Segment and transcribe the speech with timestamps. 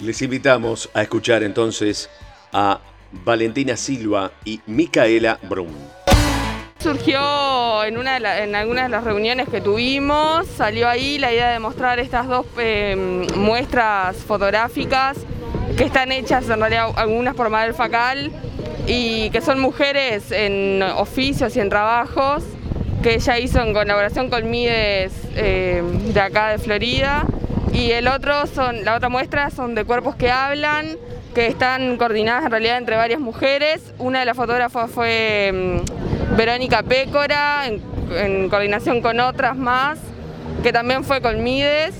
[0.00, 2.08] Les invitamos a escuchar entonces
[2.52, 5.74] a Valentina Silva y Micaela Brun.
[6.78, 11.58] Surgió en, una en algunas de las reuniones que tuvimos, salió ahí la idea de
[11.58, 15.18] mostrar estas dos em, muestras fotográficas
[15.76, 18.30] que están hechas en realidad algunas por Mabel Facal
[18.86, 22.44] y que son mujeres en oficios y en trabajos
[23.02, 27.26] que ella hizo en colaboración con Mides em, de acá de Florida
[27.72, 30.96] y el otro son, la otra muestra son de cuerpos que hablan
[31.34, 33.80] que están coordinadas en realidad entre varias mujeres.
[33.98, 35.80] Una de las fotógrafas fue em,
[36.36, 39.98] Verónica Pécora, en, coordinación con otras más,
[40.62, 41.94] que también fue con Mides.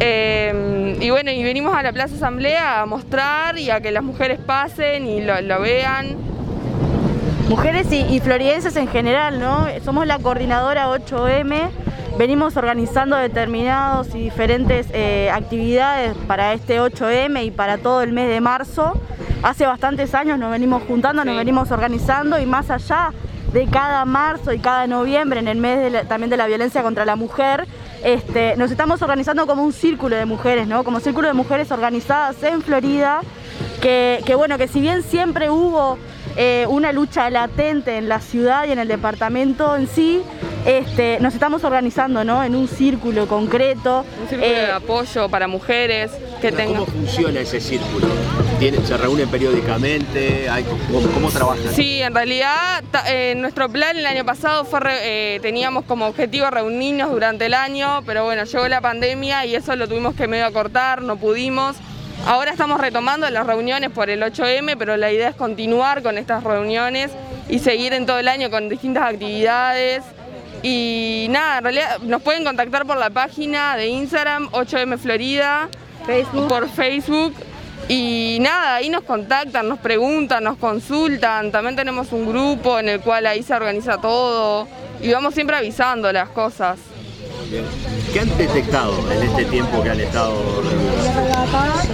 [0.00, 4.02] Eh, y bueno, y venimos a la Plaza Asamblea a mostrar y a que las
[4.02, 6.16] mujeres pasen y lo, vean.
[7.48, 9.66] Mujeres y, floridenses en general, ¿no?
[9.84, 11.68] Somos la coordinadora 8M,
[12.18, 18.28] venimos organizando determinados y diferentes eh, actividades para este 8M y para todo el mes
[18.28, 18.92] de marzo.
[19.42, 23.12] Hace bastantes años nos venimos juntando, nos venimos organizando y más allá
[23.52, 27.16] de cada marzo y cada noviembre en el mes también de la violencia contra la
[27.16, 27.66] mujer,
[28.02, 30.84] este, nos estamos organizando como un círculo de mujeres, ¿no?
[30.84, 33.20] Como círculo de mujeres organizadas en Florida,
[33.80, 35.98] que, que bueno, que si bien siempre hubo
[36.36, 40.22] eh, una lucha latente en la ciudad y en el departamento en sí,
[40.64, 42.42] este, nos estamos organizando ¿no?
[42.44, 44.04] en un círculo concreto.
[44.22, 46.84] Un círculo de eh, apoyo para mujeres que tengan.
[46.84, 48.08] ¿Cómo funciona ese círculo?
[48.84, 50.46] ¿Se reúnen periódicamente?
[51.14, 51.72] ¿Cómo, trabajan?
[51.74, 57.46] Sí, en realidad eh, nuestro plan el año pasado fue teníamos como objetivo reunirnos durante
[57.46, 61.16] el año, pero bueno, llegó la pandemia y eso lo tuvimos que medio acortar, no
[61.16, 61.76] pudimos.
[62.26, 66.44] Ahora estamos retomando las reuniones por el 8M, pero la idea es continuar con estas
[66.44, 67.10] reuniones
[67.48, 70.04] y seguir en todo el año con distintas actividades.
[70.62, 75.68] Y nada, en realidad nos pueden contactar por la página de Instagram 8M Florida,
[76.06, 76.48] Facebook.
[76.48, 77.34] por Facebook.
[77.88, 81.50] Y nada, ahí nos contactan, nos preguntan, nos consultan.
[81.50, 84.68] También tenemos un grupo en el cual ahí se organiza todo
[85.00, 86.78] y vamos siempre avisando las cosas.
[88.12, 90.62] ¿Qué han detectado en este tiempo que han estado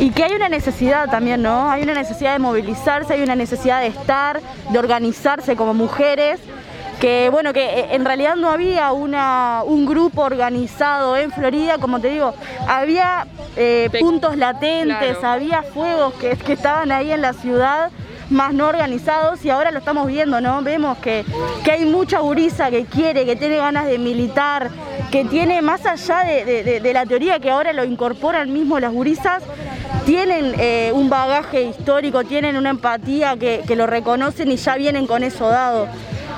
[0.00, 1.70] Y que hay una necesidad también, ¿no?
[1.70, 6.40] Hay una necesidad de movilizarse, hay una necesidad de estar, de organizarse como mujeres
[7.04, 12.00] que bueno, que eh, en realidad no había una, un grupo organizado en Florida, como
[12.00, 12.32] te digo,
[12.66, 13.26] había
[13.58, 17.90] eh, puntos latentes, había fuegos que, que estaban ahí en la ciudad
[18.30, 20.62] más no organizados y ahora lo estamos viendo, ¿no?
[20.62, 21.26] Vemos que,
[21.62, 24.70] que hay mucha gurisa que quiere, que tiene ganas de militar,
[25.10, 29.42] que tiene, más allá de, la teoría que ahora lo incorporan mismo las gurisas,
[30.06, 35.22] tienen eh, un bagaje histórico, tienen una empatía que, lo reconocen y ya vienen con
[35.22, 35.86] eso dado.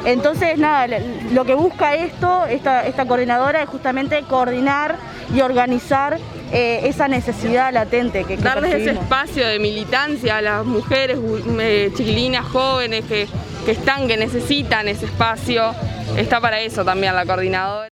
[0.05, 0.99] Entonces, nada,
[1.33, 4.97] lo que busca esto, esta, esta coordinadora, es justamente coordinar
[5.35, 6.19] y organizar
[6.53, 11.19] eh, esa necesidad latente que, Darles ese espacio de militancia a las mujeres,
[11.61, 13.27] eh, chiquilinas, jóvenes que,
[13.65, 15.75] que están, que necesitan ese espacio.
[16.17, 17.89] Está para eso también la coordinadora.